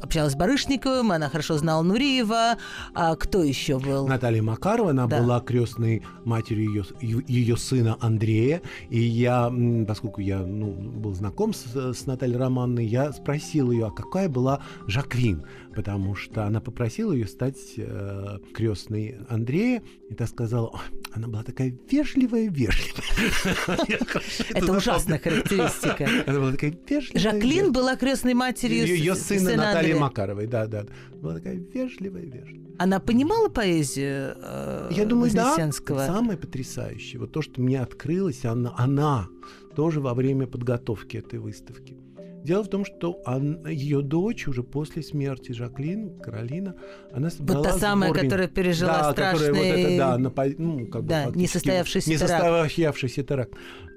[0.00, 2.56] общалась с Барышниковым, она хорошо знала Нуриева.
[2.94, 4.06] А кто еще был?
[4.06, 5.20] Наталья Макарова, она Да.
[5.20, 8.62] была крестной матерью ее, ее сына Андрея.
[8.88, 9.52] И я,
[9.86, 14.60] поскольку я ну, был знаком с, с Натальей Романовной, я спросил ее, а какая была
[14.86, 15.44] Жаклин?
[15.76, 19.82] Потому что она попросила ее стать э, крестной Андрея.
[20.08, 20.80] И та сказала, «Ой,
[21.12, 23.84] она была такая вежливая-вежливая.
[23.86, 26.08] Я хорошо Это ужасная характеристика.
[26.26, 27.20] Она была такая вежливая.
[27.20, 29.92] Жаклин была крестной матерью ее, сына, Натальи.
[29.92, 30.86] Макаровой, да, да.
[31.14, 32.70] Была такая вежливая, вежливая.
[32.78, 35.70] Она понимала поэзию э, Я думаю, да.
[35.72, 39.28] Самое потрясающее, вот то, что мне открылось, она, она
[39.74, 41.98] тоже во время подготовки этой выставки.
[42.46, 43.20] Дело в том, что
[43.68, 46.76] ее дочь уже после смерти Жаклин, Каролина,
[47.12, 48.30] она собрала Вот та самая, сборник.
[48.30, 49.68] которая пережила да, которая вот страшный...
[49.82, 52.44] это, да, напа- ну, как бы Да, фактически несостоявшийся теракт.
[52.44, 53.52] несостоявшийся теракт.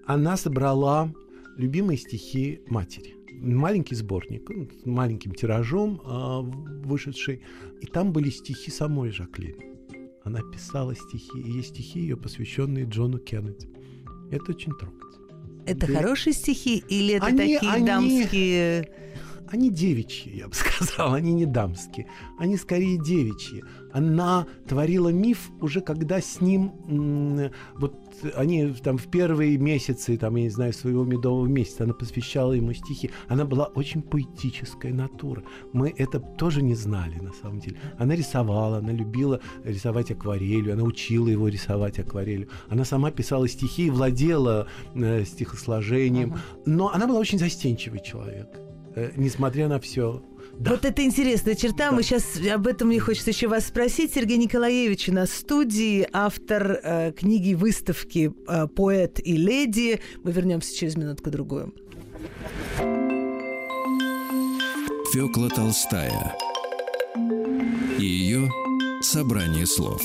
[0.07, 1.13] Она собрала
[1.57, 3.13] любимые стихи матери.
[3.39, 7.43] Маленький сборник, ну, с маленьким тиражом а, вышедший.
[7.81, 9.57] И там были стихи самой Жаклин.
[10.23, 13.69] Она писала стихи, и есть стихи ее, посвященные Джону Кеннеди.
[14.31, 15.08] Это очень трогательно.
[15.69, 15.93] Это Да.
[15.99, 18.89] хорошие стихи или это Они- такие они- дамские...
[19.51, 22.05] Они девичьи, я бы сказал, они не дамские.
[22.37, 23.63] Они скорее девичьи.
[23.91, 27.95] Она творила миф уже когда с ним, вот
[28.35, 32.73] они там в первые месяцы, там, я не знаю, своего медового месяца, она посвящала ему
[32.73, 33.11] стихи.
[33.27, 35.43] Она была очень поэтическая натура.
[35.73, 37.77] Мы это тоже не знали, на самом деле.
[37.97, 42.49] Она рисовала, она любила рисовать акварелью, она учила его рисовать акварелью.
[42.69, 46.37] Она сама писала стихи и владела э, стихосложением.
[46.65, 48.47] Но она была очень застенчивый человек
[48.95, 50.21] э, несмотря на все.
[50.59, 50.71] Да.
[50.71, 51.91] Вот это интересная черта.
[51.93, 54.13] Мы сейчас об этом мне хочется еще вас спросить.
[54.13, 60.01] Сергей Николаевич у нас в студии, автор э, книги выставки э, «Поэт и леди».
[60.21, 61.73] Мы вернемся через минутку-другую.
[65.13, 66.35] Фёкла Толстая
[67.97, 68.51] и ее
[69.01, 70.01] собрание слов.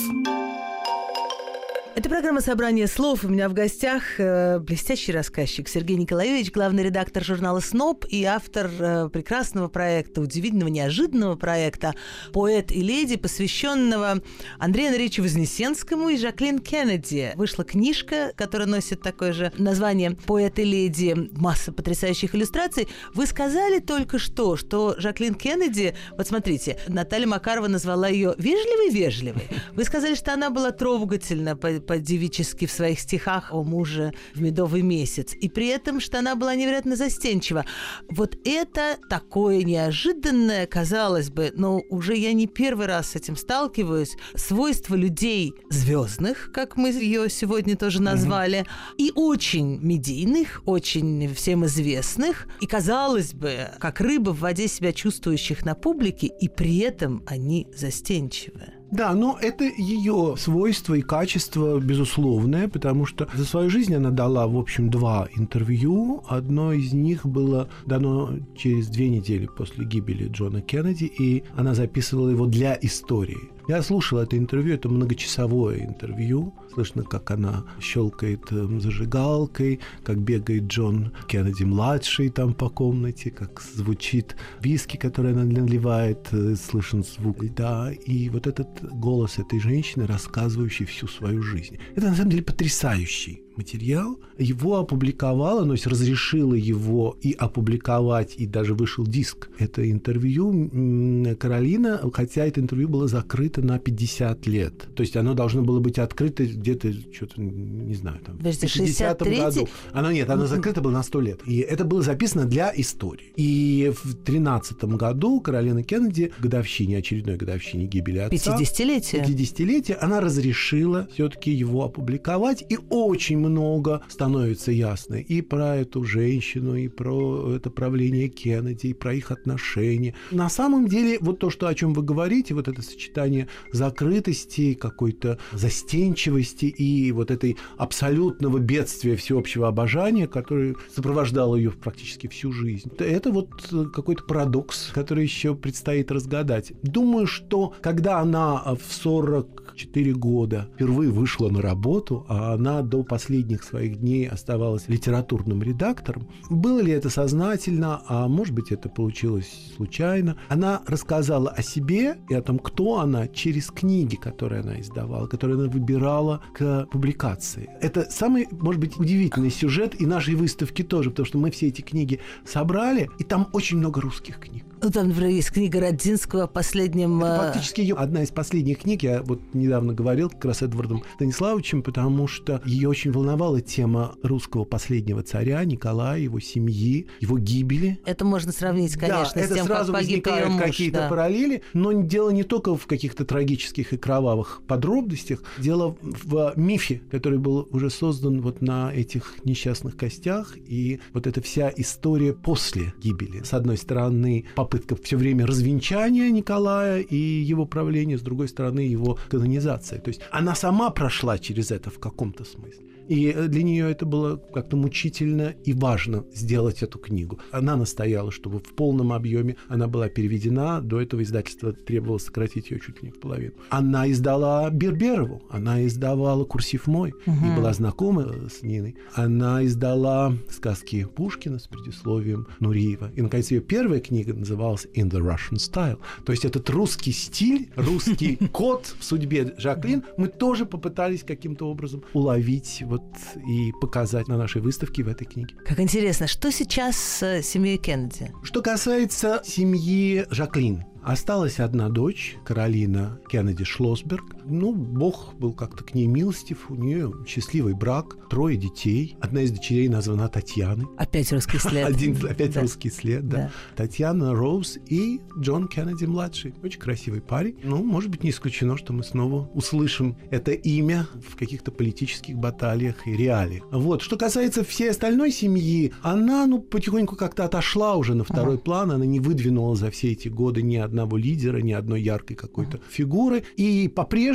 [1.97, 3.23] Это программа «Собрание слов».
[3.23, 8.69] У меня в гостях э, блестящий рассказчик Сергей Николаевич, главный редактор журнала «СНОП» и автор
[8.77, 11.95] э, прекрасного проекта, удивительного, неожиданного проекта
[12.33, 14.21] «Поэт и леди», посвященного
[14.59, 17.31] Андрею Андреевичу Вознесенскому и Жаклин Кеннеди.
[17.37, 21.15] Вышла книжка, которая носит такое же название «Поэт и леди».
[21.31, 22.89] Масса потрясающих иллюстраций.
[23.15, 25.95] Вы сказали только что, что Жаклин Кеннеди...
[26.19, 29.47] Вот смотрите, Наталья Макарова назвала ее вежливой-вежливой.
[29.75, 34.83] Вы сказали, что она была трогательна по- по-девически в своих стихах о муже в медовый
[34.83, 35.35] месяц.
[35.35, 37.65] И при этом, что она была невероятно застенчива.
[38.11, 44.17] Вот это такое неожиданное, казалось бы, но уже я не первый раз с этим сталкиваюсь,
[44.35, 48.67] свойство людей звездных, как мы ее сегодня тоже назвали,
[48.99, 55.65] и очень медийных, очень всем известных, и, казалось бы, как рыба в воде себя чувствующих
[55.65, 58.74] на публике, и при этом они застенчивы.
[58.95, 64.47] Да, но это ее свойство и качество безусловное, потому что за свою жизнь она дала,
[64.47, 66.23] в общем, два интервью.
[66.29, 72.29] Одно из них было дано через две недели после гибели Джона Кеннеди, и она записывала
[72.29, 73.51] его для истории.
[73.67, 76.55] Я слушал это интервью, это многочасовое интервью.
[76.75, 84.37] Слышно, как она щелкает эм, зажигалкой, как бегает Джон Кеннеди-младший там по комнате, как звучит
[84.61, 87.93] виски, который она наливает, э, слышен звук льда.
[87.93, 91.79] И вот этот голос этой женщины, рассказывающей всю свою жизнь.
[91.95, 94.19] Это на самом деле потрясающий материал.
[94.39, 99.49] Его опубликовала, то есть разрешила его и опубликовать, и даже вышел диск.
[99.59, 104.89] Это интервью Каролина, хотя это интервью было закрыто на 50 лет.
[104.95, 109.37] То есть оно должно было быть открыто где-то, что-то, не знаю, там, в 50-м 63-й?
[109.37, 109.69] году.
[109.93, 111.41] Оно нет, оно закрыто было на 100 лет.
[111.47, 113.33] И это было записано для истории.
[113.37, 119.25] И в 13 году Каролина Кеннеди, годовщине, очередной годовщине гибели отца, 50-летие.
[119.25, 126.77] 50-летие, она разрешила все-таки его опубликовать, и очень много становится ясно и про эту женщину,
[126.77, 130.15] и про это правление Кеннеди, и про их отношения.
[130.31, 135.39] На самом деле, вот то, что, о чем вы говорите, вот это сочетание закрытости, какой-то
[135.53, 142.91] застенчивости и вот этой абсолютного бедствия всеобщего обожания, которое сопровождало ее практически всю жизнь.
[142.99, 146.73] Это вот э, какой-то парадокс, который еще предстоит разгадать.
[146.83, 153.03] Думаю, что когда она в 44 года впервые вышла на работу, а она до
[153.35, 159.73] последних своих дней оставалась литературным редактором, было ли это сознательно, а может быть это получилось
[159.77, 165.27] случайно, она рассказала о себе и о том, кто она через книги, которые она издавала,
[165.27, 167.71] которые она выбирала к публикации.
[167.81, 171.81] Это самый, может быть, удивительный сюжет и нашей выставки тоже, потому что мы все эти
[171.81, 174.65] книги собрали, и там очень много русских книг.
[174.85, 177.25] Ну, там, например, есть книга Родзинского о последнем...
[177.25, 179.03] Это э, фактически ее одна из последних книг.
[179.03, 184.15] Я вот недавно говорил как раз с Эдвардом Станиславовичем, потому что ее очень волновала тема
[184.23, 187.99] русского последнего царя Николая, его семьи, его гибели.
[188.05, 190.63] Это можно сравнить, конечно, да, с это тем, сразу как возникают муж.
[190.63, 191.09] какие-то да.
[191.09, 197.39] параллели, но дело не только в каких-то трагических и кровавых подробностях, дело в мифе, который
[197.39, 203.43] был уже создан вот на этих несчастных костях, и вот эта вся история после гибели.
[203.43, 209.19] С одной стороны, попытка все время развенчания Николая и его правления, с другой стороны, его
[209.29, 210.01] канонизация.
[210.01, 212.94] То есть она сама прошла через это в каком-то смысле.
[213.09, 217.39] И для нее это было как-то мучительно и важно сделать эту книгу.
[217.51, 220.81] Она настояла, чтобы в полном объеме она была переведена.
[220.81, 223.55] До этого издательство требовало сократить ее чуть ли не в половину.
[223.71, 227.53] Она издала Берберову, она издавала «Курсив мой» Мгм.
[227.53, 228.97] и была знакома с Ниной.
[229.15, 233.11] Она издала сказки Пушкина с предисловием Нуриева.
[233.15, 235.99] И, наконец, ее первая книга называлась «In the Russian Style».
[236.25, 242.03] То есть этот русский стиль, русский код в судьбе Жаклин мы тоже попытались каким-то образом
[242.13, 243.03] уловить вот
[243.49, 245.57] и показать на нашей выставке в этой книге.
[245.67, 248.33] Как интересно, что сейчас с э, семьей Кеннеди?
[248.43, 254.25] Что касается семьи Жаклин, Осталась одна дочь, Каролина Кеннеди Шлосберг.
[254.47, 256.71] Ну, Бог был как-то к ней милостив.
[256.71, 259.17] У нее счастливый брак, трое детей.
[259.21, 260.87] Одна из дочерей названа Татьяной.
[260.99, 261.87] Опять русский след.
[261.87, 262.61] Один, опять Да.
[262.63, 263.37] русский след, да.
[263.37, 263.51] Да.
[263.77, 266.55] Татьяна Роуз и Джон Кеннеди младший.
[266.63, 267.57] Очень красивый парень.
[267.63, 273.07] Ну, может быть, не исключено, что мы снова услышим это имя в каких-то политических баталиях
[273.07, 273.65] и реалиях.
[273.71, 274.03] Вот.
[274.03, 278.91] Что касается всей остальной семьи, она, ну, потихоньку как-то отошла уже на второй план.
[278.93, 283.45] Она не выдвинула за все эти годы ни одного лидера, ни одной яркой какой-то фигуры.
[283.57, 284.34] И по-прежнему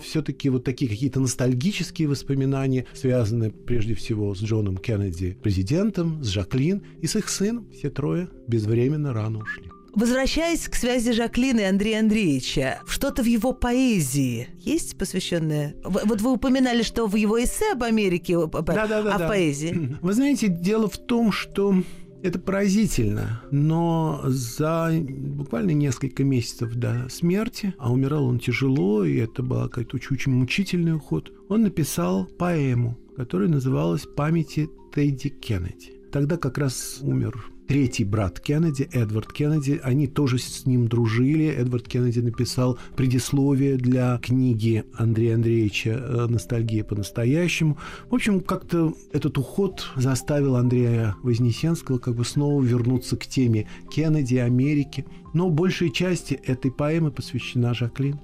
[0.00, 6.82] все-таки вот такие какие-то ностальгические воспоминания связаны прежде всего с Джоном Кеннеди, президентом, с Жаклин
[7.00, 7.68] и с их сыном.
[7.72, 9.70] Все трое безвременно рано ушли.
[9.94, 15.74] Возвращаясь к связи Жаклина и Андрея Андреевича, что-то в его поэзии есть посвященное?
[15.82, 19.28] Вот вы упоминали, что в его эссе об Америке, об- об- Да-да-да, а в да.
[19.28, 19.96] поэзии?
[20.00, 21.82] Вы знаете, дело в том, что
[22.22, 29.42] это поразительно, но за буквально несколько месяцев до смерти, а умирал он тяжело, и это
[29.42, 35.92] был какой-то очень, очень мучительный уход, он написал поэму, которая называлась «Памяти Тедди Кеннеди».
[36.12, 39.78] Тогда как раз умер третий брат Кеннеди, Эдвард Кеннеди.
[39.84, 41.46] Они тоже с ним дружили.
[41.46, 47.76] Эдвард Кеннеди написал предисловие для книги Андрея Андреевича э, «Ностальгия по-настоящему».
[48.10, 54.36] В общем, как-то этот уход заставил Андрея Вознесенского как бы снова вернуться к теме Кеннеди,
[54.36, 55.04] Америки.
[55.34, 58.18] Но большая часть этой поэмы посвящена Жаклин.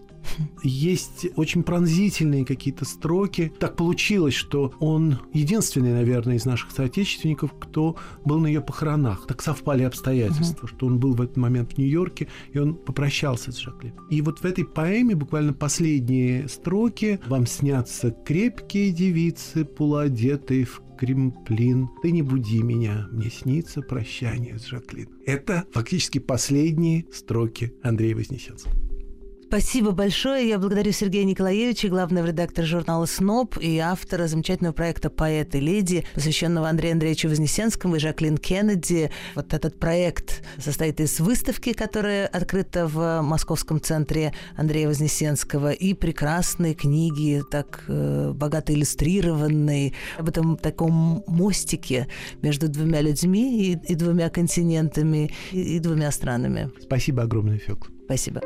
[0.62, 3.52] Есть очень пронзительные какие-то строки.
[3.58, 9.26] Так получилось, что он единственный, наверное, из наших соотечественников, кто был на ее похоронах.
[9.26, 13.58] Так совпали обстоятельства, что он был в этот момент в Нью-Йорке, и он попрощался с
[13.58, 13.94] Жаклин.
[14.10, 21.88] И вот в этой поэме буквально последние строки «Вам снятся крепкие девицы, полуодетые в кремплин.
[22.02, 25.08] Ты не буди меня, мне снится прощание с Жаклин».
[25.26, 28.83] Это фактически последние строки Андрея Вознесенского.
[29.54, 30.48] Спасибо большое.
[30.48, 36.04] Я благодарю Сергея Николаевича, главного редактора журнала «СНОП» и автора замечательного проекта «Поэт и леди»,
[36.12, 39.12] посвященного Андрею Андреевичу Вознесенскому и Жаклин Кеннеди.
[39.36, 46.74] Вот этот проект состоит из выставки, которая открыта в Московском центре Андрея Вознесенского, и прекрасной
[46.74, 52.08] книги, так э, богато иллюстрированной, об этом таком мостике
[52.42, 56.72] между двумя людьми и, и двумя континентами, и, и двумя странами.
[56.82, 57.94] Спасибо огромное, Фёкла.
[58.06, 58.40] Спасибо.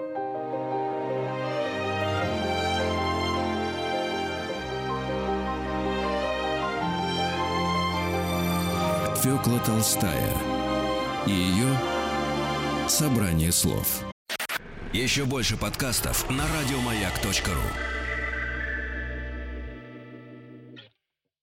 [9.28, 10.32] Фёкла Толстая
[11.26, 11.68] и ее
[12.88, 14.00] собрание слов.
[14.94, 17.97] Еще больше подкастов на радиомаяк.ру.